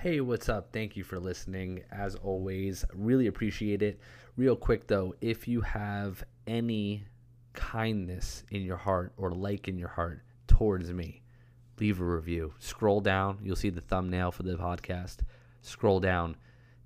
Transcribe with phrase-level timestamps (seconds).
[0.00, 0.72] Hey, what's up?
[0.72, 1.82] Thank you for listening.
[1.90, 3.98] As always, really appreciate it.
[4.36, 7.04] Real quick though, if you have any
[7.52, 11.22] kindness in your heart or like in your heart towards me,
[11.80, 12.54] leave a review.
[12.60, 15.16] Scroll down, you'll see the thumbnail for the podcast.
[15.62, 16.36] Scroll down,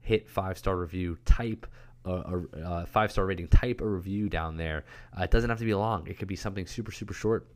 [0.01, 1.67] hit five star review, type
[2.07, 4.87] a, a, a five star rating, type a review down there.
[5.15, 7.47] Uh, it doesn't have to be long, it could be something super, super short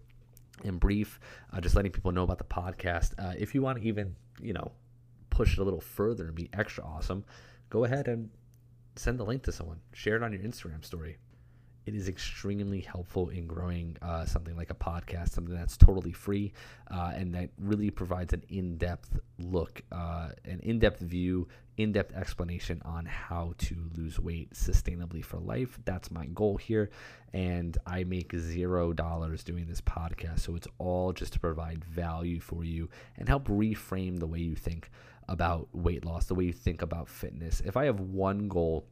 [0.65, 1.19] and brief,
[1.55, 3.15] uh, just letting people know about the podcast.
[3.19, 4.71] Uh, if you want to even, you know,
[5.37, 7.23] push it a little further and be extra awesome,
[7.69, 8.31] go ahead and
[8.97, 9.79] send the link to someone.
[9.93, 11.19] Share it on your Instagram story.
[11.85, 16.55] It is extremely helpful in growing uh, something like a podcast, something that's totally free
[16.91, 21.47] uh, and that really provides an in depth look, uh, an in depth view,
[21.77, 25.79] in depth explanation on how to lose weight sustainably for life.
[25.85, 26.91] That's my goal here.
[27.35, 30.41] And I make zero dollars doing this podcast.
[30.41, 34.57] So it's all just to provide value for you and help reframe the way you
[34.57, 34.91] think
[35.29, 37.61] about weight loss, the way you think about fitness.
[37.65, 38.87] If I have one goal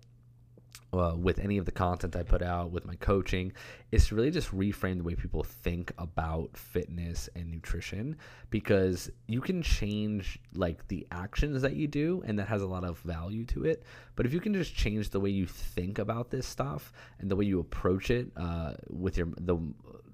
[0.92, 3.52] uh, with any of the content I put out, with my coaching,
[3.90, 8.16] is to really just reframe the way people think about fitness and nutrition
[8.50, 12.84] because you can change like the actions that you do, and that has a lot
[12.84, 13.82] of value to it.
[14.14, 17.36] But if you can just change the way you think about this stuff and the
[17.36, 19.56] way you approach it uh, with your the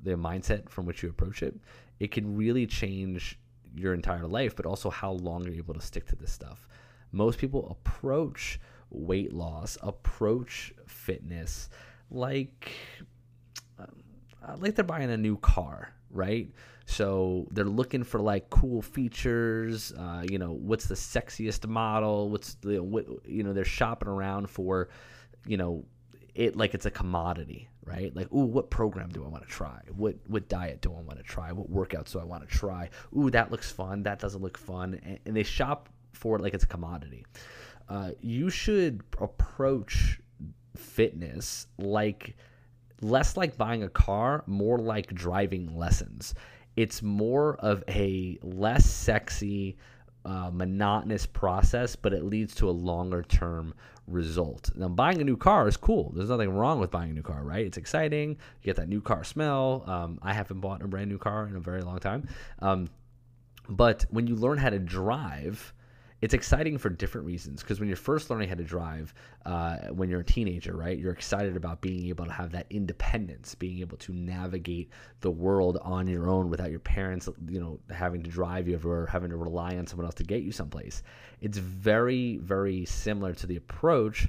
[0.02, 1.54] the mindset from which you approach it,
[1.98, 3.38] it can really change
[3.74, 6.66] your entire life, but also how long you're able to stick to this stuff.
[7.12, 11.68] Most people approach weight loss, approach fitness
[12.10, 12.72] like
[13.78, 16.48] uh, like they're buying a new car, right?
[16.86, 19.92] So they're looking for like cool features.
[19.92, 22.30] Uh, you know, what's the sexiest model?
[22.30, 23.06] What's the what?
[23.26, 24.88] You know, they're shopping around for,
[25.46, 25.84] you know,
[26.34, 28.14] it like it's a commodity, right?
[28.14, 29.80] Like, ooh, what program do I want to try?
[29.94, 31.52] What what diet do I want to try?
[31.52, 32.90] What workouts do I want to try?
[33.16, 34.02] Ooh, that looks fun.
[34.02, 37.24] That doesn't look fun, and, and they shop for it like it's a commodity.
[37.88, 40.20] Uh, you should approach
[40.76, 42.36] fitness like
[43.00, 46.34] less like buying a car, more like driving lessons.
[46.76, 49.76] It's more of a less sexy,
[50.24, 53.74] uh, monotonous process, but it leads to a longer term
[54.10, 54.70] result.
[54.74, 56.12] Now, buying a new car is cool.
[56.14, 57.64] There's nothing wrong with buying a new car, right?
[57.64, 58.30] It's exciting.
[58.30, 59.84] You get that new car smell.
[59.86, 62.28] Um, I haven't bought a brand new car in a very long time.
[62.60, 62.88] Um,
[63.68, 65.72] but when you learn how to drive,
[66.20, 69.14] it's exciting for different reasons because when you're first learning how to drive
[69.46, 73.54] uh, when you're a teenager right you're excited about being able to have that independence
[73.54, 78.22] being able to navigate the world on your own without your parents you know having
[78.22, 81.02] to drive you or having to rely on someone else to get you someplace.
[81.40, 84.28] It's very very similar to the approach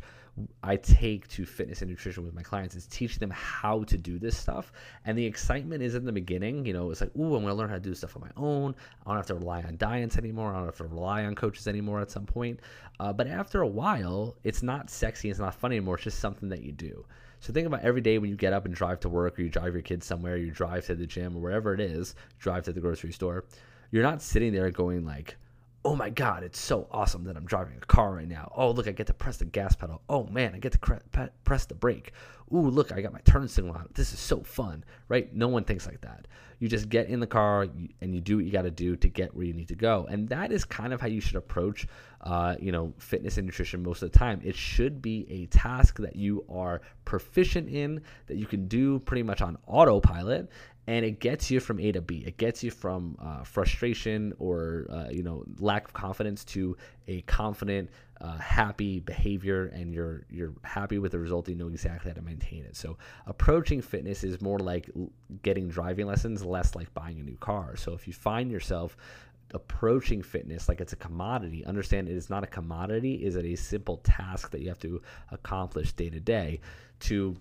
[0.64, 4.18] I take to fitness and nutrition with my clients is teaching them how to do
[4.18, 4.72] this stuff.
[5.06, 6.66] And the excitement is in the beginning.
[6.66, 8.32] You know, it's like, ooh, I'm going to learn how to do stuff on my
[8.38, 8.74] own.
[9.06, 10.54] I don't have to rely on diets anymore.
[10.54, 12.62] I don't have to rely on coaches anymore at some point.
[13.00, 15.30] Uh, but after a while, it's not sexy.
[15.30, 15.96] It's not fun anymore.
[15.96, 17.06] It's just something that you do.
[17.42, 19.50] So think about every day when you get up and drive to work, or you
[19.50, 22.74] drive your kids somewhere, you drive to the gym, or wherever it is, drive to
[22.74, 23.46] the grocery store.
[23.90, 25.36] You're not sitting there going like,
[25.84, 28.52] oh my god, it's so awesome that I'm driving a car right now.
[28.56, 30.02] Oh, look, I get to press the gas pedal.
[30.08, 32.14] Oh man, I get to cre- pe- press the brake.
[32.54, 33.90] Ooh, look, I got my turn signal on.
[33.94, 35.34] This is so fun, right?
[35.34, 36.28] No one thinks like that.
[36.60, 37.68] You just get in the car
[38.02, 40.06] and you do what you got to do to get where you need to go,
[40.10, 41.88] and that is kind of how you should approach,
[42.22, 44.42] uh, you know, fitness and nutrition most of the time.
[44.44, 49.24] It should be a task that you are proficient in, that you can do pretty
[49.24, 50.50] much on autopilot,
[50.88, 52.24] and it gets you from A to B.
[52.26, 56.76] It gets you from uh, frustration or uh, you know lack of confidence to
[57.08, 57.90] a confident,
[58.20, 61.50] uh, happy behavior, and you're you're happy with the result.
[61.50, 62.76] You know exactly how to maintain it.
[62.76, 64.90] So approaching fitness is more like
[65.44, 67.76] getting driving lessons, less like buying a new car.
[67.78, 68.98] So if you find yourself
[69.54, 73.56] approaching fitness like it's a commodity understand it is not a commodity is it a
[73.56, 75.02] simple task that you have to
[75.32, 76.60] accomplish day to day
[77.00, 77.36] to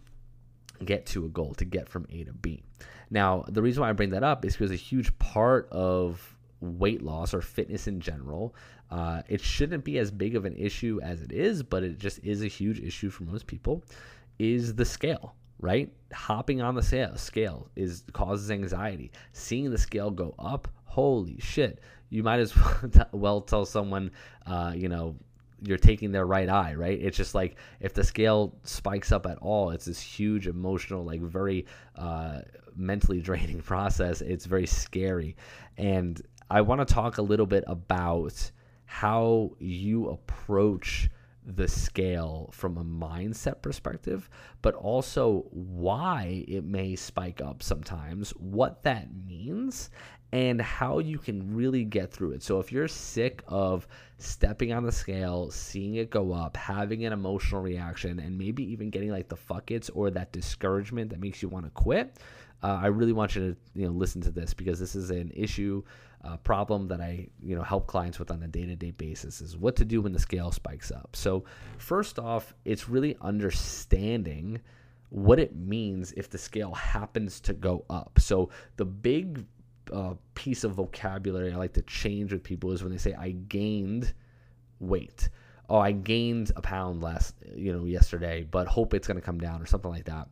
[0.85, 2.63] get to a goal to get from a to b
[3.11, 7.03] now, the reason why I bring that up is because a huge part of weight
[7.03, 8.55] loss or fitness in general,
[8.91, 12.21] uh, it shouldn't be as big of an issue as it is, but it just
[12.23, 13.83] is a huge issue for most people,
[14.39, 15.93] is the scale right?
[16.15, 19.13] Hopping on the scale, scale is causes anxiety.
[19.35, 21.81] Seeing the scale go up, holy shit!
[22.11, 22.55] You might as
[23.13, 24.11] well tell someone,
[24.47, 25.17] uh, you know,
[25.63, 26.99] you're taking their right eye, right?
[27.01, 31.21] It's just like if the scale spikes up at all, it's this huge emotional, like
[31.21, 31.67] very
[31.97, 32.41] uh,
[32.77, 34.21] mentally draining process.
[34.21, 35.37] It's very scary.
[35.77, 36.21] And
[36.51, 38.51] I want to talk a little bit about
[38.87, 41.09] how you approach
[41.57, 44.29] the scale from a mindset perspective,
[44.63, 49.91] but also why it may spike up sometimes, what that means,
[50.33, 52.43] and how you can really get through it.
[52.43, 53.89] So if you're sick of
[54.19, 58.91] stepping on the scale, seeing it go up, having an emotional reaction, and maybe even
[58.91, 62.19] getting like the fuck it's or that discouragement that makes you want to quit,
[62.63, 65.33] uh, I really want you to you know listen to this because this is an
[65.35, 65.83] issue,
[66.25, 69.41] uh, problem that I you know help clients with on a day to day basis
[69.41, 71.11] is what to do when the scale spikes up.
[71.15, 71.45] So
[71.79, 74.61] first off, it's really understanding
[75.09, 78.19] what it means if the scale happens to go up.
[78.21, 79.45] So the big
[79.93, 83.33] uh, piece of vocabulary I like to change with people is when they say I
[83.33, 84.15] gained
[84.79, 85.29] weight.
[85.69, 89.39] Oh, I gained a pound less, you know, yesterday, but hope it's going to come
[89.39, 90.29] down or something like that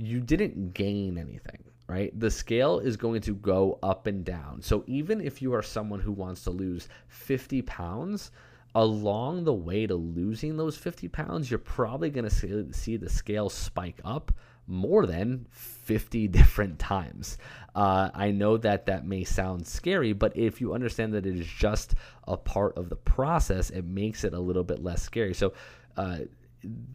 [0.00, 2.18] you didn't gain anything, right?
[2.18, 4.62] The scale is going to go up and down.
[4.62, 8.30] So even if you are someone who wants to lose 50 pounds,
[8.76, 13.48] along the way to losing those 50 pounds, you're probably going to see the scale
[13.48, 14.30] spike up
[14.68, 17.38] more than 50 different times.
[17.74, 21.46] Uh, I know that that may sound scary, but if you understand that it is
[21.46, 21.96] just
[22.28, 25.34] a part of the process, it makes it a little bit less scary.
[25.34, 25.54] So,
[25.96, 26.18] uh,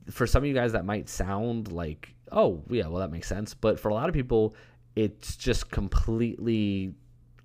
[0.09, 3.53] for some of you guys, that might sound like oh yeah well that makes sense
[3.53, 4.55] but for a lot of people
[4.95, 6.93] it's just completely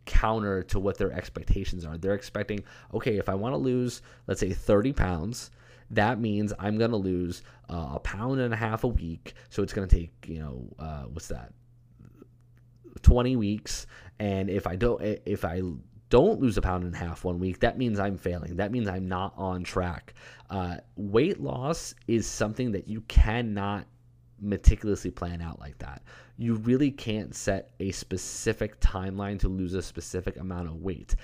[0.06, 2.62] counter to what their expectations are they're expecting
[2.92, 5.50] okay if i want to lose let's say 30 pounds
[5.90, 9.62] that means i'm going to lose uh, a pound and a half a week so
[9.62, 11.52] it's going to take you know uh, what's that
[13.02, 13.86] 20 weeks
[14.18, 15.60] and if i don't if i
[16.10, 18.56] don't lose a pound and a half one week, that means I'm failing.
[18.56, 20.12] That means I'm not on track.
[20.50, 23.86] Uh, weight loss is something that you cannot
[24.40, 26.02] meticulously plan out like that.
[26.36, 31.14] You really can't set a specific timeline to lose a specific amount of weight.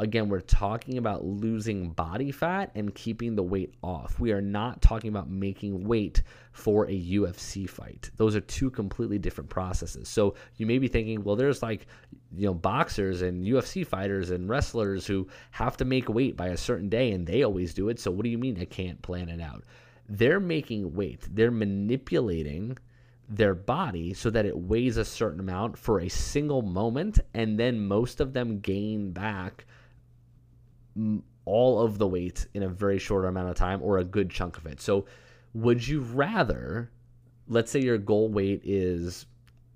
[0.00, 4.18] Again, we're talking about losing body fat and keeping the weight off.
[4.18, 8.10] We are not talking about making weight for a UFC fight.
[8.16, 10.08] Those are two completely different processes.
[10.08, 11.86] So you may be thinking, well, there's like,
[12.34, 16.56] you know, boxers and UFC fighters and wrestlers who have to make weight by a
[16.56, 18.00] certain day and they always do it.
[18.00, 19.62] So what do you mean I can't plan it out?
[20.08, 21.26] They're making weight.
[21.30, 22.78] They're manipulating
[23.28, 27.86] their body so that it weighs a certain amount for a single moment, and then
[27.86, 29.64] most of them gain back
[31.44, 34.56] all of the weight in a very short amount of time or a good chunk
[34.58, 34.80] of it.
[34.80, 35.06] So,
[35.54, 36.90] would you rather,
[37.48, 39.26] let's say your goal weight is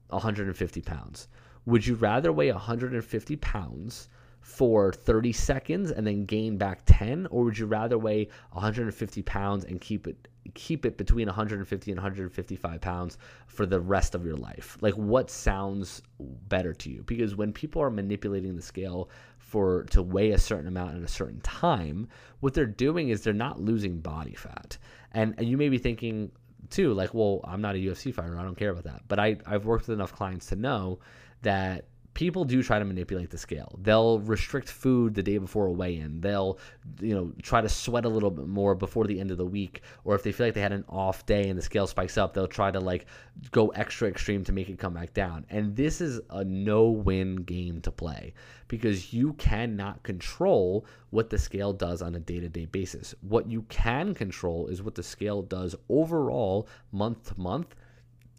[0.08, 1.28] 150 pounds,
[1.64, 4.08] would you rather weigh 150 pounds
[4.46, 9.64] for 30 seconds and then gain back 10 or would you rather weigh 150 pounds
[9.64, 14.36] and keep it keep it between 150 and 155 pounds for the rest of your
[14.36, 14.78] life?
[14.80, 17.02] Like what sounds better to you?
[17.02, 21.08] Because when people are manipulating the scale for to weigh a certain amount at a
[21.08, 22.06] certain time
[22.38, 24.78] what they're doing is they're not losing body fat.
[25.10, 26.30] And, and you may be thinking
[26.70, 28.38] too like well i'm not a ufc fighter.
[28.38, 29.02] I don't care about that.
[29.08, 31.00] But I, i've worked with enough clients to know
[31.42, 31.86] that
[32.16, 33.78] people do try to manipulate the scale.
[33.82, 36.22] They'll restrict food the day before a weigh-in.
[36.22, 36.58] They'll,
[36.98, 39.82] you know, try to sweat a little bit more before the end of the week.
[40.02, 42.32] Or if they feel like they had an off day and the scale spikes up,
[42.32, 43.04] they'll try to like
[43.50, 45.44] go extra extreme to make it come back down.
[45.50, 48.32] And this is a no-win game to play
[48.66, 53.14] because you cannot control what the scale does on a day-to-day basis.
[53.20, 57.76] What you can control is what the scale does overall month to month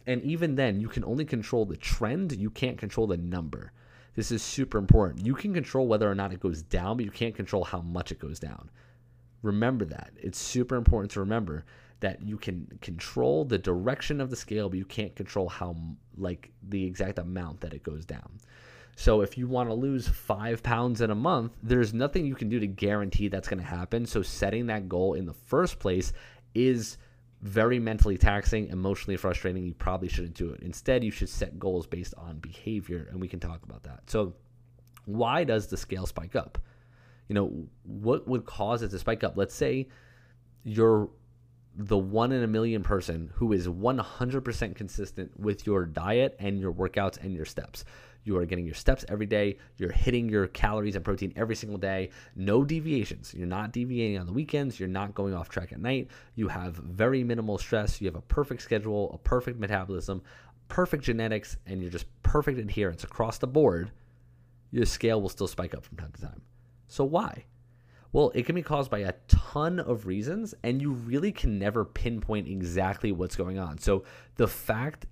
[0.08, 3.72] and even then, you can only control the trend, you can't control the number.
[4.16, 5.24] This is super important.
[5.24, 8.10] You can control whether or not it goes down, but you can't control how much
[8.10, 8.70] it goes down.
[9.42, 10.12] Remember that.
[10.16, 11.64] It's super important to remember
[12.00, 15.76] that you can control the direction of the scale, but you can't control how,
[16.16, 18.38] like, the exact amount that it goes down.
[18.96, 22.48] So if you want to lose five pounds in a month, there's nothing you can
[22.48, 24.06] do to guarantee that's going to happen.
[24.06, 26.12] So setting that goal in the first place
[26.54, 26.96] is
[27.42, 29.64] very mentally taxing, emotionally frustrating.
[29.64, 30.60] You probably shouldn't do it.
[30.60, 34.00] Instead, you should set goals based on behavior, and we can talk about that.
[34.06, 34.34] So,
[35.04, 36.58] why does the scale spike up?
[37.28, 39.36] You know, what would cause it to spike up?
[39.36, 39.88] Let's say
[40.64, 41.08] you're
[41.76, 46.72] the one in a million person who is 100% consistent with your diet and your
[46.72, 47.84] workouts and your steps.
[48.24, 49.58] You are getting your steps every day.
[49.76, 52.10] You're hitting your calories and protein every single day.
[52.36, 53.32] No deviations.
[53.32, 54.78] You're not deviating on the weekends.
[54.78, 56.08] You're not going off track at night.
[56.34, 58.00] You have very minimal stress.
[58.00, 60.22] You have a perfect schedule, a perfect metabolism,
[60.68, 63.92] perfect genetics, and you're just perfect adherence across the board.
[64.70, 66.42] Your scale will still spike up from time to time.
[66.88, 67.44] So, why?
[68.12, 71.84] Well, it can be caused by a ton of reasons, and you really can never
[71.84, 73.78] pinpoint exactly what's going on.
[73.78, 74.04] So,
[74.36, 75.06] the fact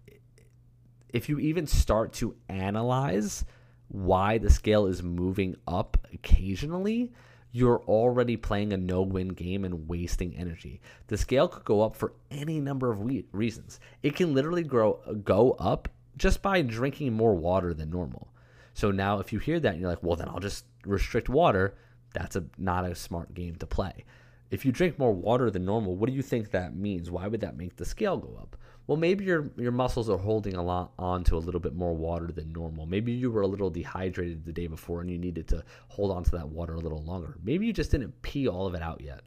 [1.10, 3.44] if you even start to analyze
[3.88, 7.12] why the scale is moving up occasionally,
[7.52, 10.80] you're already playing a no win game and wasting energy.
[11.06, 13.80] The scale could go up for any number of we- reasons.
[14.02, 18.28] It can literally grow go up just by drinking more water than normal.
[18.74, 21.76] So now if you hear that and you're like, well, then I'll just restrict water,
[22.12, 24.04] that's a not a smart game to play.
[24.50, 27.10] If you drink more water than normal, what do you think that means?
[27.10, 28.56] Why would that make the scale go up?
[28.86, 31.94] Well, maybe your your muscles are holding a lot on to a little bit more
[31.94, 32.86] water than normal.
[32.86, 36.22] Maybe you were a little dehydrated the day before and you needed to hold on
[36.24, 37.36] to that water a little longer.
[37.42, 39.22] Maybe you just didn't pee all of it out yet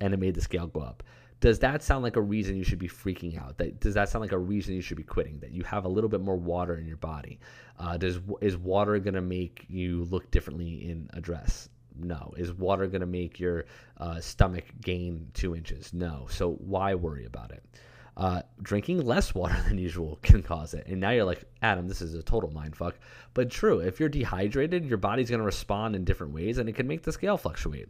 [0.00, 1.02] and it made the scale go up.
[1.40, 3.58] Does that sound like a reason you should be freaking out?
[3.58, 5.38] That does that sound like a reason you should be quitting?
[5.38, 7.38] That you have a little bit more water in your body?
[7.78, 11.68] Uh, does is water gonna make you look differently in a dress?
[11.96, 12.32] No.
[12.36, 13.66] Is water gonna make your
[13.98, 15.92] uh, stomach gain two inches?
[15.92, 16.26] No.
[16.28, 17.62] So why worry about it?
[18.18, 20.84] Uh, drinking less water than usual can cause it.
[20.88, 22.96] And now you're like, Adam, this is a total mind fuck.
[23.32, 26.74] But true, if you're dehydrated, your body's going to respond in different ways and it
[26.74, 27.88] can make the scale fluctuate.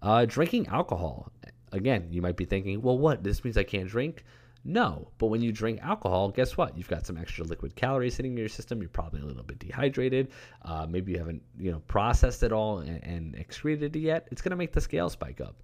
[0.00, 1.30] Uh, drinking alcohol,
[1.72, 3.22] again, you might be thinking, well, what?
[3.22, 4.24] This means I can't drink?
[4.64, 6.76] No, but when you drink alcohol, guess what?
[6.76, 8.80] You've got some extra liquid calories sitting in your system.
[8.80, 10.28] You're probably a little bit dehydrated.
[10.62, 14.26] Uh, maybe you haven't, you know, processed it all and, and excreted it yet.
[14.32, 15.62] It's gonna make the scale spike up.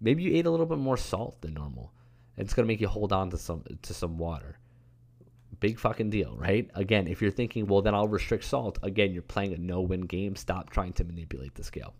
[0.00, 1.92] Maybe you ate a little bit more salt than normal.
[2.36, 4.58] It's gonna make you hold on to some to some water.
[5.60, 6.68] Big fucking deal, right?
[6.74, 8.78] Again, if you're thinking, well, then I'll restrict salt.
[8.82, 10.34] Again, you're playing a no-win game.
[10.34, 11.94] Stop trying to manipulate the scale.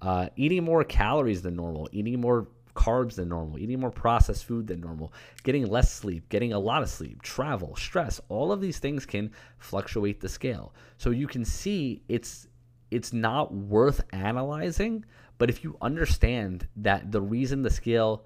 [0.00, 4.66] Uh, eating more calories than normal, eating more carbs than normal, eating more processed food
[4.66, 8.78] than normal, getting less sleep, getting a lot of sleep, travel, stress, all of these
[8.78, 10.74] things can fluctuate the scale.
[10.98, 12.46] So you can see it's
[12.90, 15.04] it's not worth analyzing,
[15.38, 18.24] but if you understand that the reason the scale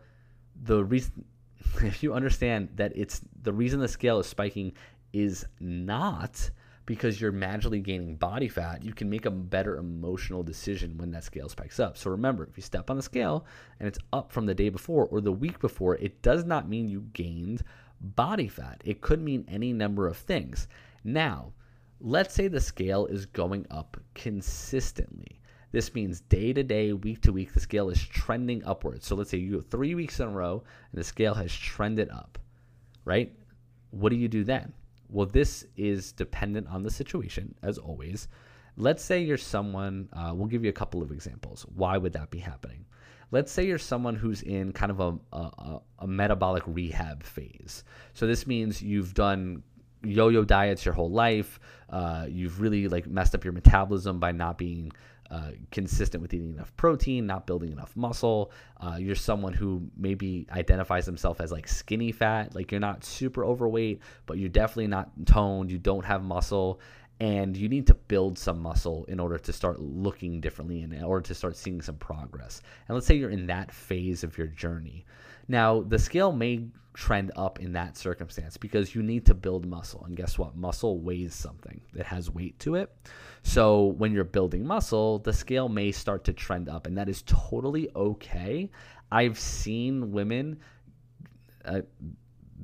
[0.63, 1.25] the reason
[1.83, 4.73] if you understand that it's the reason the scale is spiking
[5.13, 6.51] is not
[6.87, 11.23] because you're magically gaining body fat, you can make a better emotional decision when that
[11.23, 11.97] scale spikes up.
[11.97, 13.47] So remember, if you step on the scale
[13.79, 16.89] and it's up from the day before or the week before, it does not mean
[16.89, 17.63] you gained
[18.01, 18.83] body fat.
[18.85, 20.67] It could mean any number of things.
[21.05, 21.53] Now,
[22.01, 25.40] let's say the scale is going up consistently.
[25.73, 29.07] This means day to day, week to week, the scale is trending upwards.
[29.07, 30.63] So let's say you go three weeks in a row
[30.93, 32.39] and the scale has trended up,
[33.05, 33.33] right?
[33.91, 34.73] What do you do then?
[35.09, 38.29] Well, this is dependent on the situation, as always.
[38.77, 41.67] Let's say you're someone, uh, we'll give you a couple of examples.
[41.75, 42.85] Why would that be happening?
[43.33, 47.85] Let's say you're someone who's in kind of a, a, a metabolic rehab phase.
[48.13, 49.63] So this means you've done
[50.03, 51.61] yo-yo diets your whole life.
[51.89, 54.93] Uh, you've really like messed up your metabolism by not being
[55.31, 58.51] uh, consistent with eating enough protein, not building enough muscle.
[58.81, 63.45] Uh, you're someone who maybe identifies himself as like skinny fat, like you're not super
[63.45, 65.71] overweight, but you're definitely not toned.
[65.71, 66.81] You don't have muscle,
[67.21, 71.05] and you need to build some muscle in order to start looking differently and in
[71.05, 72.63] order to start seeing some progress.
[72.89, 75.05] And let's say you're in that phase of your journey.
[75.47, 80.03] Now, the scale may trend up in that circumstance because you need to build muscle.
[80.07, 80.57] And guess what?
[80.57, 82.91] Muscle weighs something, it has weight to it.
[83.43, 87.23] So when you're building muscle, the scale may start to trend up, and that is
[87.27, 88.71] totally okay.
[89.13, 90.59] I've seen women,
[91.65, 91.83] uh,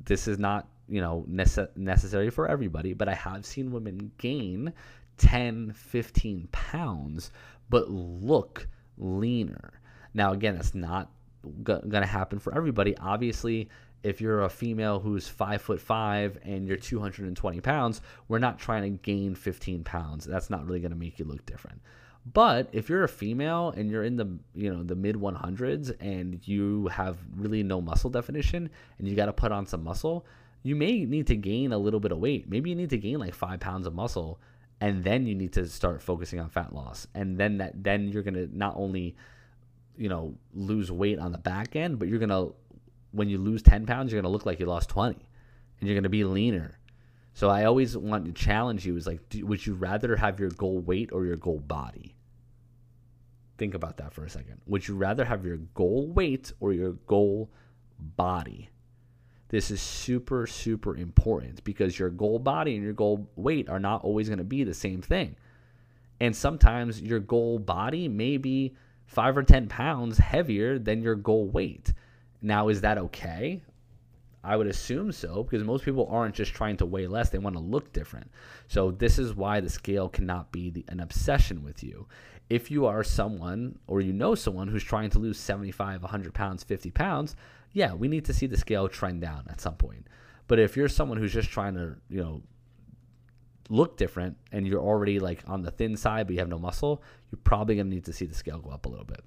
[0.05, 4.73] this is not you know nece- necessary for everybody but i have seen women gain
[5.17, 7.31] 10 15 pounds
[7.69, 8.67] but look
[8.97, 9.81] leaner.
[10.13, 11.11] Now again that's not
[11.43, 12.97] g- going to happen for everybody.
[12.97, 13.69] Obviously
[14.03, 18.83] if you're a female who's five foot five and you're 220 pounds we're not trying
[18.83, 20.25] to gain 15 pounds.
[20.25, 21.81] That's not really to make you look different.
[22.33, 26.45] But if you're a female and you're in the you know the mid 100s and
[26.47, 30.25] you have really no muscle definition and you got to put on some muscle
[30.63, 32.49] you may need to gain a little bit of weight.
[32.49, 34.39] Maybe you need to gain like five pounds of muscle,
[34.81, 37.07] and then you need to start focusing on fat loss.
[37.13, 39.15] And then that then you're gonna not only,
[39.97, 42.49] you know, lose weight on the back end, but you're gonna
[43.11, 45.29] when you lose ten pounds, you're gonna look like you lost twenty,
[45.79, 46.77] and you're gonna be leaner.
[47.33, 50.49] So I always want to challenge you: is like, do, would you rather have your
[50.49, 52.15] goal weight or your goal body?
[53.57, 54.61] Think about that for a second.
[54.67, 57.49] Would you rather have your goal weight or your goal
[57.99, 58.69] body?
[59.49, 64.03] This is super, super important because your goal body and your goal weight are not
[64.03, 65.35] always going to be the same thing.
[66.19, 68.75] And sometimes your goal body may be
[69.05, 71.93] five or 10 pounds heavier than your goal weight.
[72.41, 73.61] Now, is that okay?
[74.47, 77.57] I would assume so because most people aren't just trying to weigh less, they want
[77.57, 78.31] to look different.
[78.69, 82.07] So, this is why the scale cannot be the, an obsession with you.
[82.49, 86.63] If you are someone or you know someone who's trying to lose 75, 100 pounds,
[86.63, 87.35] 50 pounds,
[87.73, 90.07] yeah, we need to see the scale trend down at some point.
[90.47, 92.41] But if you're someone who's just trying to, you know,
[93.67, 97.03] look different and you're already like on the thin side but you have no muscle,
[97.29, 99.25] you're probably going to need to see the scale go up a little bit.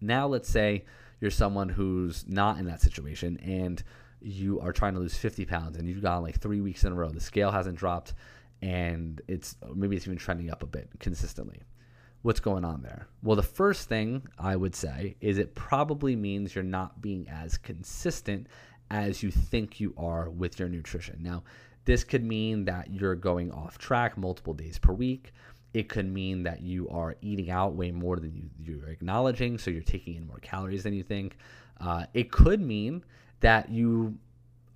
[0.00, 0.86] Now, let's say
[1.20, 3.82] you're someone who's not in that situation and
[4.24, 6.94] you are trying to lose 50 pounds and you've gone like three weeks in a
[6.94, 7.10] row.
[7.10, 8.14] The scale hasn't dropped
[8.60, 11.62] and it's maybe it's even trending up a bit consistently.
[12.22, 13.08] What's going on there?
[13.22, 17.58] Well, the first thing I would say is it probably means you're not being as
[17.58, 18.46] consistent
[18.90, 21.18] as you think you are with your nutrition.
[21.20, 21.42] Now,
[21.84, 25.32] this could mean that you're going off track multiple days per week.
[25.74, 29.70] It could mean that you are eating out way more than you, you're acknowledging, so
[29.70, 31.38] you're taking in more calories than you think.
[31.80, 33.02] Uh, it could mean
[33.42, 34.18] that you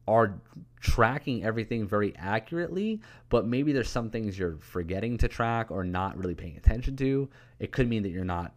[0.06, 0.40] are
[0.80, 6.16] tracking everything very accurately, but maybe there's some things you're forgetting to track or not
[6.16, 7.28] really paying attention to.
[7.58, 8.54] It could mean that you're not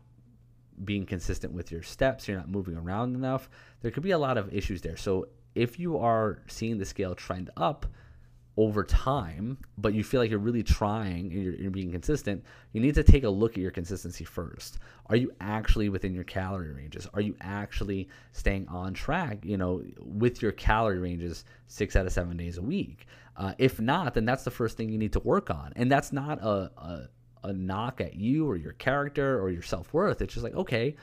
[0.85, 3.49] being consistent with your steps, you're not moving around enough.
[3.81, 4.97] There could be a lot of issues there.
[4.97, 7.85] So if you are seeing the scale trend up,
[8.59, 12.81] over time, but you feel like you're really trying and you're, you're, being consistent, you
[12.81, 14.79] need to take a look at your consistency first.
[15.05, 17.07] Are you actually within your calorie ranges?
[17.13, 22.11] Are you actually staying on track, you know, with your calorie ranges six out of
[22.11, 23.07] seven days a week?
[23.37, 25.71] Uh, if not, then that's the first thing you need to work on.
[25.77, 27.09] And that's not a, a,
[27.45, 30.21] a knock at you or your character or your self worth.
[30.21, 30.97] It's just like, okay,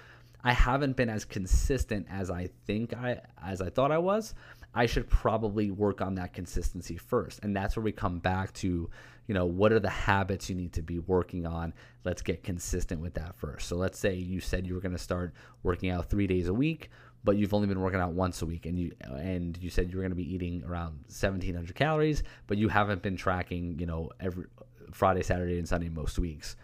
[0.45, 4.35] I haven't been as consistent as I think I as I thought I was.
[4.77, 7.41] I should probably work on that consistency first.
[7.43, 8.91] And that's where we come back to,
[9.27, 11.73] you know, what are the habits you need to be working on?
[12.05, 13.69] Let's get consistent with that first.
[13.69, 16.55] So let's say you said you were going to start working out 3 days a
[16.55, 16.91] week,
[17.25, 19.97] but you've only been working out once a week and you and you said you
[19.97, 24.11] were going to be eating around 1700 calories, but you haven't been tracking, you know,
[24.21, 24.45] every
[24.93, 26.55] Friday, Saturday and Sunday most weeks.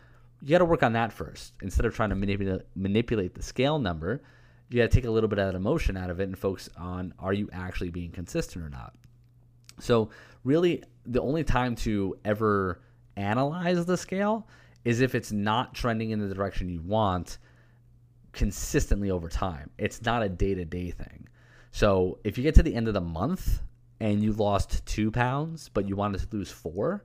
[0.42, 3.78] You got to work on that first instead of trying to manipulate manipulate the scale
[3.78, 4.23] number
[4.73, 6.69] you got to take a little bit of that emotion out of it and focus
[6.76, 8.95] on are you actually being consistent or not.
[9.81, 10.11] So,
[10.45, 12.81] really, the only time to ever
[13.17, 14.47] analyze the scale
[14.85, 17.38] is if it's not trending in the direction you want
[18.33, 19.71] consistently over time.
[19.79, 21.29] It's not a day to day thing.
[21.71, 23.61] So, if you get to the end of the month
[24.00, 27.05] and you lost two pounds, but you wanted to lose four,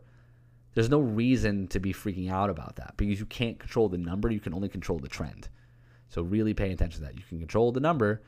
[0.74, 4.30] there's no reason to be freaking out about that because you can't control the number,
[4.30, 5.50] you can only control the trend.
[6.10, 7.16] So really pay attention to that.
[7.16, 8.22] You can control the number,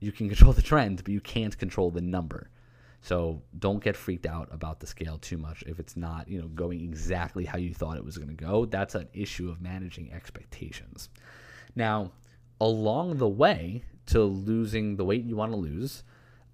[0.00, 2.50] you can control the trend, but you can't control the number.
[3.00, 6.48] So don't get freaked out about the scale too much if it's not, you know,
[6.48, 8.64] going exactly how you thought it was going to go.
[8.64, 11.08] That's an issue of managing expectations.
[11.76, 12.10] Now,
[12.60, 16.02] along the way to losing the weight you want to lose,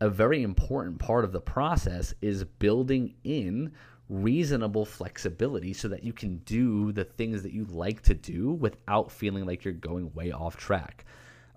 [0.00, 3.72] a very important part of the process is building in
[4.08, 9.10] reasonable flexibility so that you can do the things that you like to do without
[9.10, 11.04] feeling like you're going way off track.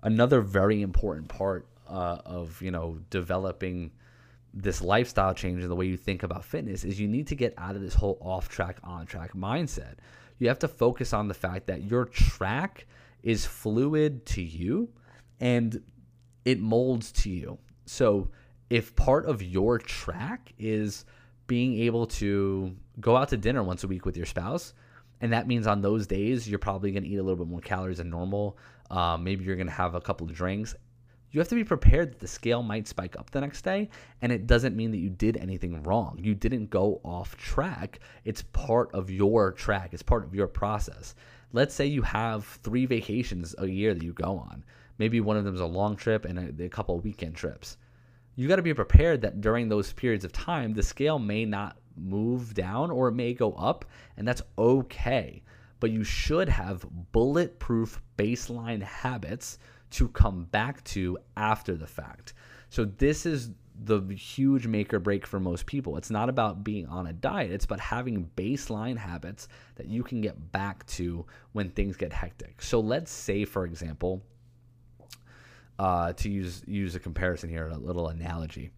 [0.02, 3.90] Another very important part uh, of you know developing
[4.54, 7.54] this lifestyle change and the way you think about fitness is you need to get
[7.58, 9.94] out of this whole off track on track mindset.
[10.38, 12.86] You have to focus on the fact that your track
[13.22, 14.88] is fluid to you
[15.40, 15.82] and
[16.44, 17.58] it molds to you.
[17.84, 18.30] So
[18.70, 21.04] if part of your track is
[21.48, 24.74] being able to go out to dinner once a week with your spouse.
[25.20, 27.60] And that means on those days, you're probably going to eat a little bit more
[27.60, 28.56] calories than normal.
[28.88, 30.76] Uh, maybe you're going to have a couple of drinks.
[31.30, 33.90] You have to be prepared that the scale might spike up the next day.
[34.22, 36.18] And it doesn't mean that you did anything wrong.
[36.22, 37.98] You didn't go off track.
[38.24, 41.14] It's part of your track, it's part of your process.
[41.52, 44.64] Let's say you have three vacations a year that you go on.
[44.98, 47.78] Maybe one of them is a long trip and a, a couple of weekend trips
[48.38, 51.76] you got to be prepared that during those periods of time, the scale may not
[51.96, 53.84] move down or it may go up,
[54.16, 55.42] and that's okay.
[55.80, 59.58] But you should have bulletproof baseline habits
[59.90, 62.34] to come back to after the fact.
[62.70, 65.96] So, this is the huge make or break for most people.
[65.96, 70.20] It's not about being on a diet, it's about having baseline habits that you can
[70.20, 72.62] get back to when things get hectic.
[72.62, 74.22] So, let's say, for example,
[75.78, 78.70] uh, to use use a comparison here, a little analogy.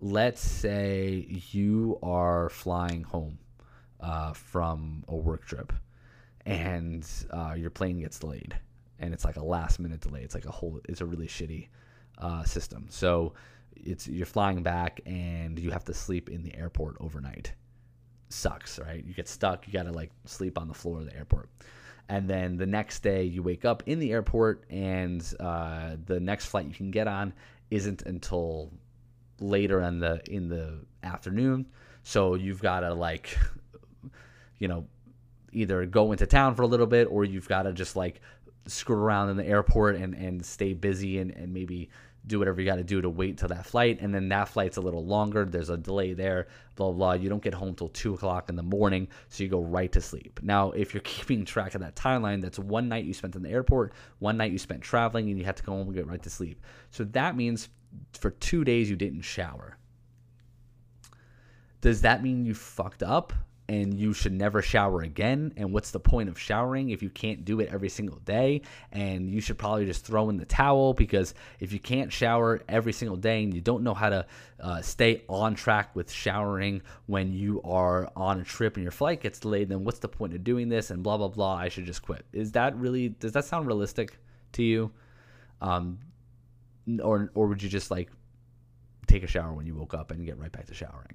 [0.00, 3.38] Let's say you are flying home
[4.00, 5.72] uh, from a work trip,
[6.44, 8.58] and uh, your plane gets delayed,
[8.98, 10.22] and it's like a last minute delay.
[10.22, 10.80] It's like a whole.
[10.88, 11.68] It's a really shitty
[12.18, 12.86] uh, system.
[12.90, 13.34] So
[13.76, 17.52] it's you're flying back, and you have to sleep in the airport overnight.
[18.28, 19.04] Sucks, right?
[19.04, 19.66] You get stuck.
[19.66, 21.48] You got to like sleep on the floor of the airport
[22.08, 26.46] and then the next day you wake up in the airport and uh, the next
[26.46, 27.32] flight you can get on
[27.70, 28.70] isn't until
[29.40, 31.66] later in the in the afternoon.
[32.02, 33.38] So you've got to like
[34.58, 34.86] you know
[35.52, 38.20] either go into town for a little bit or you've got to just like
[38.66, 41.90] screw around in the airport and and stay busy and, and maybe
[42.26, 43.98] do whatever you got to do to wait till that flight.
[44.00, 45.44] And then that flight's a little longer.
[45.44, 47.14] There's a delay there, blah, blah.
[47.14, 49.08] You don't get home till two o'clock in the morning.
[49.28, 50.40] So you go right to sleep.
[50.42, 53.50] Now, if you're keeping track of that timeline, that's one night you spent in the
[53.50, 56.22] airport, one night you spent traveling, and you had to go home and get right
[56.22, 56.60] to sleep.
[56.90, 57.68] So that means
[58.18, 59.76] for two days you didn't shower.
[61.80, 63.32] Does that mean you fucked up?
[63.68, 65.52] And you should never shower again.
[65.56, 68.62] And what's the point of showering if you can't do it every single day?
[68.90, 72.92] And you should probably just throw in the towel because if you can't shower every
[72.92, 74.26] single day and you don't know how to
[74.60, 79.20] uh, stay on track with showering when you are on a trip and your flight
[79.20, 80.90] gets delayed, then what's the point of doing this?
[80.90, 81.54] And blah, blah, blah.
[81.54, 82.26] I should just quit.
[82.32, 84.18] Is that really, does that sound realistic
[84.52, 84.90] to you?
[85.60, 85.98] Um,
[87.00, 88.10] or, or would you just like
[89.06, 91.14] take a shower when you woke up and get right back to showering?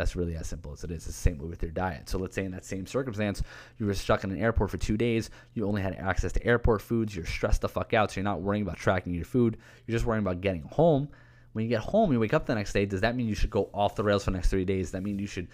[0.00, 0.96] That's really as simple as it is.
[0.96, 2.08] It's the same way with your diet.
[2.08, 3.42] So let's say in that same circumstance,
[3.76, 5.28] you were stuck in an airport for two days.
[5.52, 7.14] You only had access to airport foods.
[7.14, 8.10] You're stressed the fuck out.
[8.10, 9.58] So you're not worrying about tracking your food.
[9.86, 11.10] You're just worrying about getting home.
[11.52, 12.86] When you get home, you wake up the next day.
[12.86, 14.86] Does that mean you should go off the rails for the next three days?
[14.86, 15.48] Does that mean you should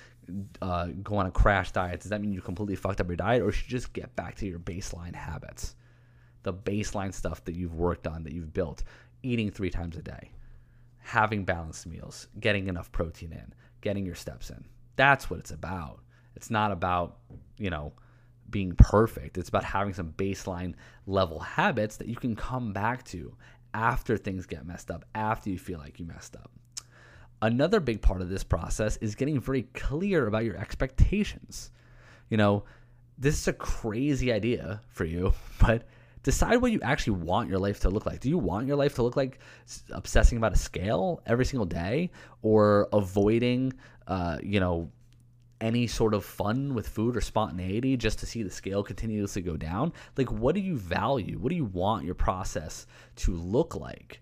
[0.62, 2.02] uh, go on a crash diet?
[2.02, 4.36] Does that mean you completely fucked up your diet, or should you just get back
[4.36, 5.74] to your baseline habits,
[6.44, 8.84] the baseline stuff that you've worked on, that you've built,
[9.24, 10.30] eating three times a day,
[10.98, 13.52] having balanced meals, getting enough protein in,
[13.86, 14.64] getting your steps in.
[14.96, 16.00] That's what it's about.
[16.34, 17.18] It's not about,
[17.56, 17.92] you know,
[18.50, 19.38] being perfect.
[19.38, 20.74] It's about having some baseline
[21.06, 23.36] level habits that you can come back to
[23.72, 26.50] after things get messed up, after you feel like you messed up.
[27.40, 31.70] Another big part of this process is getting very clear about your expectations.
[32.28, 32.64] You know,
[33.16, 35.86] this is a crazy idea for you, but
[36.26, 38.18] decide what you actually want your life to look like.
[38.18, 39.38] Do you want your life to look like
[39.92, 42.10] obsessing about a scale every single day
[42.42, 43.72] or avoiding,
[44.08, 44.90] uh, you know,
[45.60, 49.56] any sort of fun with food or spontaneity just to see the scale continuously go
[49.56, 49.92] down?
[50.16, 51.38] Like, what do you value?
[51.38, 52.88] What do you want your process
[53.22, 54.20] to look like?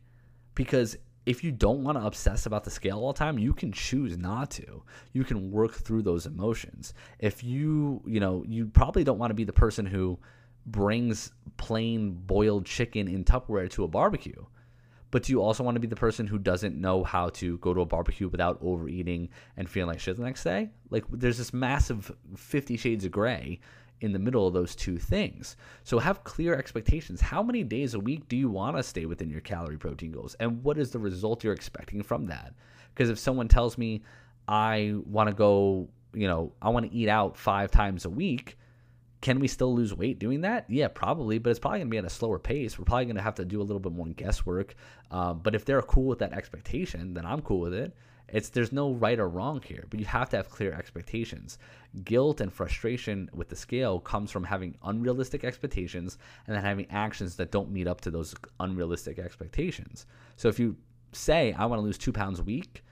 [0.55, 3.73] Because if you don't want to obsess about the scale all the time, you can
[3.73, 4.83] choose not to.
[5.15, 6.93] You can work through those emotions.
[7.19, 10.19] If you, you know, you probably don't want to be the person who,
[10.67, 14.45] brings plain boiled chicken in Tupperware to a barbecue.
[15.11, 17.73] But do you also want to be the person who doesn't know how to go
[17.73, 20.71] to a barbecue without overeating and feeling like shit the next day?
[20.91, 23.61] Like there's this massive 50 shades of gray
[24.01, 25.57] in the middle of those two things.
[25.85, 27.21] So have clear expectations.
[27.21, 30.35] How many days a week do you want to stay within your calorie protein goals?
[30.41, 32.53] And what is the result you're expecting from that?
[32.93, 34.03] Because if someone tells me
[34.49, 38.59] I want to go, you know, I want to eat out 5 times a week,
[39.25, 40.67] can we still lose weight doing that?
[40.69, 42.79] Yeah, probably, but it's probably going to be at a slower pace.
[42.79, 44.75] We're probably going to have to do a little bit more guesswork.
[45.11, 47.97] Um, but if they're cool with that expectation, then I'm cool with it.
[48.29, 51.57] It's there's no right or wrong here, but you have to have clear expectations.
[52.05, 57.35] Guilt and frustration with the scale comes from having unrealistic expectations and then having actions
[57.37, 60.05] that don't meet up to those unrealistic expectations.
[60.37, 60.77] So if you
[61.13, 62.85] say I want to lose two pounds a week,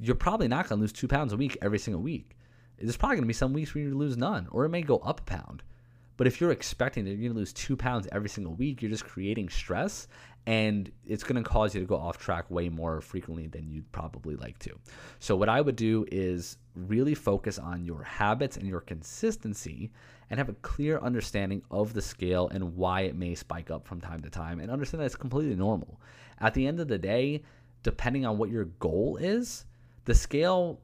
[0.00, 2.36] you're probably not going to lose two pounds a week every single week
[2.78, 4.98] there's probably going to be some weeks where you lose none, or it may go
[4.98, 5.62] up a pound.
[6.16, 8.90] But if you're expecting that you're going to lose two pounds every single week, you're
[8.90, 10.08] just creating stress,
[10.46, 13.90] and it's going to cause you to go off track way more frequently than you'd
[13.92, 14.78] probably like to.
[15.18, 19.90] So, what I would do is really focus on your habits and your consistency
[20.30, 24.00] and have a clear understanding of the scale and why it may spike up from
[24.00, 26.00] time to time, and understand that it's completely normal.
[26.40, 27.42] At the end of the day,
[27.82, 29.64] depending on what your goal is,
[30.04, 30.80] the scale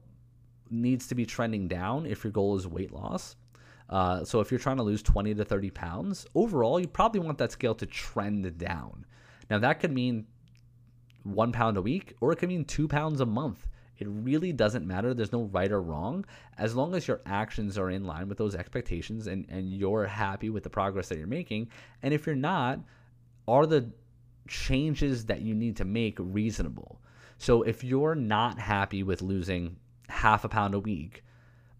[0.69, 3.35] needs to be trending down if your goal is weight loss.
[3.89, 7.37] Uh, so if you're trying to lose 20 to 30 pounds, overall, you probably want
[7.37, 9.05] that scale to trend down.
[9.49, 10.25] Now, that could mean
[11.23, 13.67] one pound a week or it could mean two pounds a month.
[13.97, 15.13] It really doesn't matter.
[15.13, 16.25] There's no right or wrong.
[16.57, 20.49] As long as your actions are in line with those expectations and, and you're happy
[20.49, 21.69] with the progress that you're making.
[22.01, 22.79] And if you're not,
[23.47, 23.91] are the
[24.47, 26.99] changes that you need to make reasonable?
[27.37, 29.77] So if you're not happy with losing
[30.13, 31.23] half a pound a week,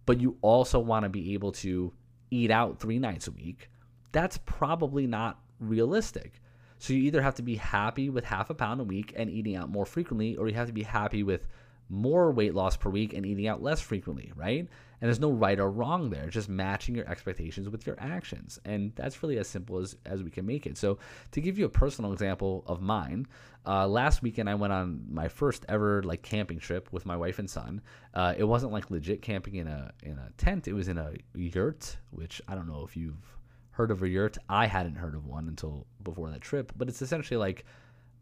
[0.06, 1.92] but you also want to be able to
[2.30, 3.70] eat out three nights a week,
[4.12, 6.40] that's probably not realistic.
[6.78, 9.56] So you either have to be happy with half a pound a week and eating
[9.56, 11.46] out more frequently, or you have to be happy with
[11.88, 14.68] more weight loss per week and eating out less frequently, right?
[15.04, 18.58] And there's no right or wrong there, just matching your expectations with your actions.
[18.64, 20.78] And that's really as simple as, as we can make it.
[20.78, 20.96] So,
[21.32, 23.26] to give you a personal example of mine,
[23.66, 27.38] uh, last weekend I went on my first ever like camping trip with my wife
[27.38, 27.82] and son.
[28.14, 30.68] Uh, it wasn't like legit camping in a in a tent.
[30.68, 33.36] It was in a yurt, which I don't know if you've
[33.72, 34.38] heard of a yurt.
[34.48, 37.66] I hadn't heard of one until before that trip, but it's essentially like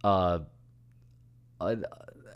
[0.03, 0.41] uh,
[1.61, 1.77] a,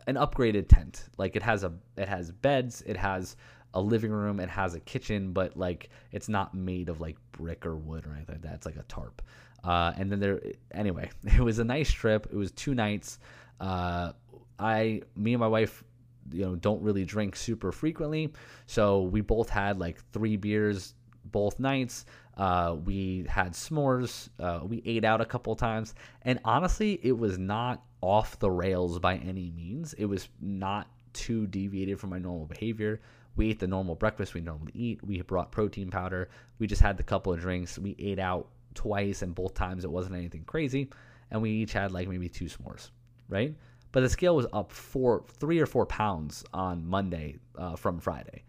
[0.07, 1.09] an upgraded tent.
[1.19, 3.35] Like it has a it has beds, it has
[3.77, 7.67] a living room, it has a kitchen, but like it's not made of like brick
[7.67, 8.55] or wood or anything like that.
[8.55, 9.21] It's like a tarp.
[9.63, 10.41] Uh, and then there,
[10.73, 12.27] anyway, it was a nice trip.
[12.33, 13.19] It was two nights.
[13.61, 14.13] Uh,
[14.59, 15.85] I, me and my wife,
[16.33, 18.33] you know, don't really drink super frequently,
[18.67, 20.95] so we both had like three beers
[21.27, 22.07] both nights.
[22.37, 24.31] Uh, we had s'mores.
[24.41, 28.99] Uh, we ate out a couple times, and honestly, it was not off the rails
[28.99, 29.93] by any means.
[29.95, 33.01] It was not too deviated from my normal behavior.
[33.37, 35.05] We ate the normal breakfast we normally eat.
[35.07, 36.29] We brought protein powder.
[36.59, 37.79] We just had the couple of drinks.
[37.79, 40.89] We ate out twice, and both times it wasn't anything crazy.
[41.31, 42.91] And we each had like maybe two s'mores,
[43.29, 43.55] right?
[43.93, 48.45] But the scale was up four, three or four pounds on Monday uh, from Friday.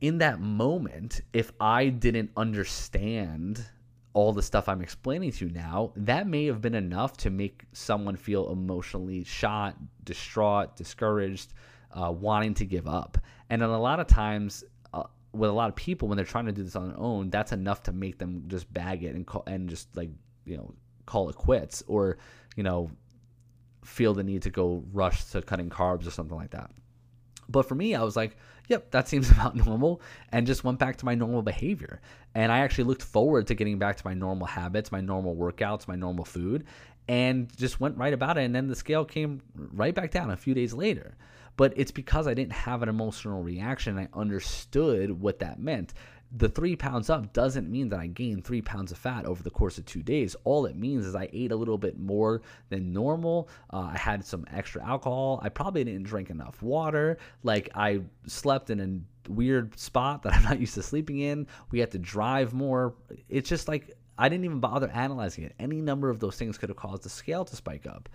[0.00, 3.64] In that moment, if I didn't understand
[4.12, 7.64] all the stuff I'm explaining to you now, that may have been enough to make
[7.72, 11.52] someone feel emotionally shot, distraught, discouraged,
[11.92, 13.18] uh, wanting to give up.
[13.50, 16.46] And then a lot of times, uh, with a lot of people, when they're trying
[16.46, 19.26] to do this on their own, that's enough to make them just bag it and
[19.26, 20.10] call, and just like
[20.44, 20.74] you know
[21.06, 22.18] call it quits or
[22.56, 22.90] you know
[23.84, 26.70] feel the need to go rush to cutting carbs or something like that.
[27.48, 28.36] But for me, I was like,
[28.68, 32.00] yep, that seems about normal, and just went back to my normal behavior.
[32.34, 35.88] And I actually looked forward to getting back to my normal habits, my normal workouts,
[35.88, 36.64] my normal food,
[37.08, 38.42] and just went right about it.
[38.42, 41.16] And then the scale came right back down a few days later.
[41.58, 43.98] But it's because I didn't have an emotional reaction.
[43.98, 45.92] I understood what that meant
[46.36, 49.50] the three pounds up doesn't mean that I gained three pounds of fat over the
[49.50, 50.36] course of two days.
[50.44, 53.48] All it means is I ate a little bit more than normal.
[53.72, 55.40] Uh, I had some extra alcohol.
[55.42, 57.18] I probably didn't drink enough water.
[57.42, 58.80] Like I slept in
[59.26, 61.46] a weird spot that I'm not used to sleeping in.
[61.70, 62.94] We had to drive more.
[63.28, 65.54] It's just like I didn't even bother analyzing it.
[65.58, 68.08] Any number of those things could have caused the scale to spike up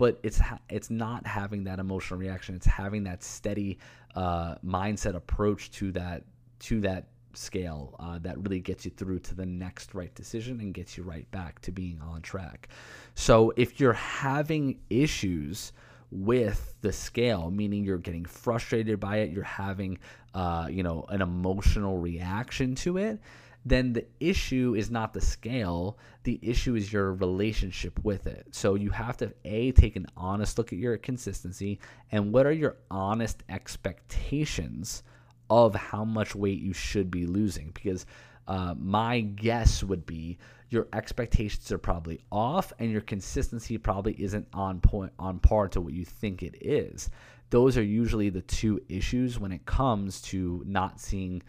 [0.00, 2.54] but it's ha- it's not having that emotional reaction.
[2.54, 3.76] It's having that steady
[4.14, 6.24] uh, mindset approach to that
[6.60, 10.72] to that scale uh, that really gets you through to the next right decision and
[10.72, 12.70] gets you right back to being on track.
[13.14, 15.72] So if you're having issues
[16.10, 19.98] with the scale, meaning you're getting frustrated by it, you're having
[20.32, 23.20] uh, you know an emotional reaction to it,
[23.64, 25.98] then the issue is not the scale.
[26.22, 28.46] The issue is your relationship with it.
[28.52, 31.78] So you have to a take an honest look at your consistency
[32.10, 35.02] and what are your honest expectations
[35.50, 38.06] of how much weight you should be losing because
[38.48, 40.38] uh, my guess would be
[40.70, 45.80] your expectations are probably off and your consistency probably isn't on point on par to
[45.80, 47.10] what you think it is
[47.50, 51.42] those are usually the two issues when it comes to not seeing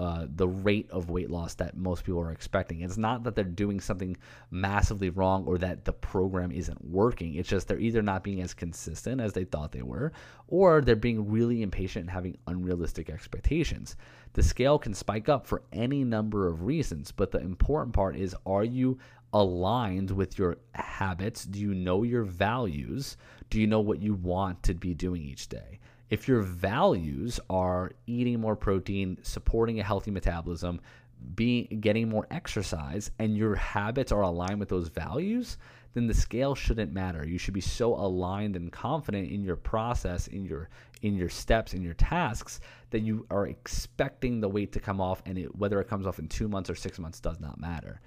[0.00, 2.80] uh, the rate of weight loss that most people are expecting.
[2.80, 4.16] It's not that they're doing something
[4.50, 7.34] massively wrong or that the program isn't working.
[7.34, 10.12] It's just they're either not being as consistent as they thought they were,
[10.48, 13.96] or they're being really impatient and having unrealistic expectations.
[14.32, 18.34] The scale can spike up for any number of reasons, but the important part is
[18.46, 18.96] are you
[19.34, 21.44] aligned with your habits?
[21.44, 23.18] Do you know your values?
[23.50, 25.78] Do you know what you want to be doing each day?
[26.10, 30.80] If your values are eating more protein, supporting a healthy metabolism,
[31.34, 35.58] being getting more exercise and your habits are aligned with those values,
[35.94, 37.26] then the scale shouldn't matter.
[37.26, 40.68] You should be so aligned and confident in your process, in your
[41.02, 45.22] in your steps, in your tasks that you are expecting the weight to come off,
[45.26, 48.00] and it, whether it comes off in two months or six months does not matter.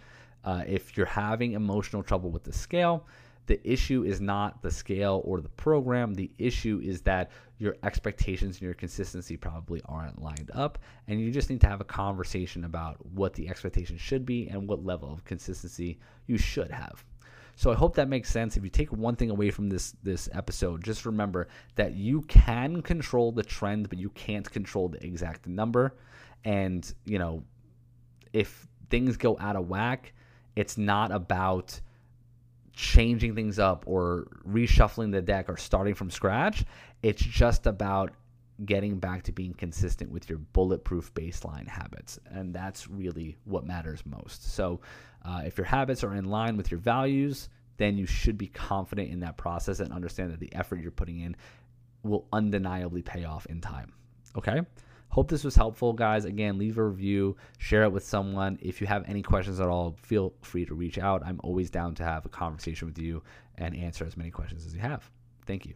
[0.43, 3.07] Uh, if you're having emotional trouble with the scale,
[3.45, 6.13] the issue is not the scale or the program.
[6.13, 10.79] The issue is that your expectations and your consistency probably aren't lined up.
[11.07, 14.67] And you just need to have a conversation about what the expectation should be and
[14.67, 17.03] what level of consistency you should have.
[17.55, 18.57] So I hope that makes sense.
[18.57, 22.81] If you take one thing away from this this episode, just remember that you can
[22.81, 25.95] control the trend, but you can't control the exact number.
[26.43, 27.43] And, you know,
[28.31, 30.13] if things go out of whack,
[30.55, 31.79] it's not about
[32.73, 36.65] changing things up or reshuffling the deck or starting from scratch.
[37.01, 38.11] It's just about
[38.65, 42.19] getting back to being consistent with your bulletproof baseline habits.
[42.29, 44.53] And that's really what matters most.
[44.53, 44.81] So,
[45.25, 49.09] uh, if your habits are in line with your values, then you should be confident
[49.09, 51.35] in that process and understand that the effort you're putting in
[52.03, 53.93] will undeniably pay off in time.
[54.35, 54.61] Okay?
[55.13, 56.25] Hope this was helpful, guys.
[56.25, 58.57] Again, leave a review, share it with someone.
[58.63, 61.21] If you have any questions at all, feel free to reach out.
[61.23, 63.21] I'm always down to have a conversation with you
[63.59, 65.07] and answer as many questions as you have.
[65.45, 65.75] Thank you.